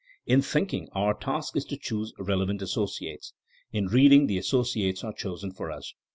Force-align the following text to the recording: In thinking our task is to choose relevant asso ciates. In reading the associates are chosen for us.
In 0.25 0.41
thinking 0.41 0.89
our 0.93 1.13
task 1.13 1.55
is 1.55 1.63
to 1.65 1.77
choose 1.77 2.11
relevant 2.17 2.63
asso 2.63 2.87
ciates. 2.87 3.33
In 3.71 3.85
reading 3.85 4.25
the 4.25 4.39
associates 4.39 5.03
are 5.03 5.13
chosen 5.13 5.51
for 5.51 5.69
us. 5.69 5.93